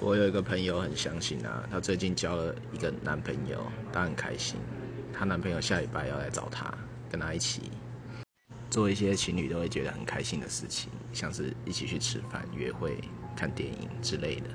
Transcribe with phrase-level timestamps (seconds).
[0.00, 3.60] 我有一个朋友很相信啊，她最近交了一个男朋友，
[3.92, 4.56] 她很开心，
[5.12, 6.72] 她男朋友下礼拜要来找她，
[7.10, 7.62] 跟她一起
[8.70, 12.98] 做一些情侣都会觉得很开心的事情，像是一起去吃饭、约会、
[13.36, 14.48] 看电影之类的。